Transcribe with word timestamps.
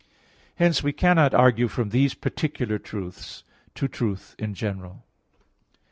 Hence 0.55 0.81
we 0.81 0.93
cannot 0.93 1.35
argue 1.35 1.67
from 1.67 1.89
these 1.89 2.15
particular 2.15 2.79
truths 2.79 3.43
to 3.75 3.87
truth 3.87 4.33
in 4.39 4.55
general. 4.55 5.05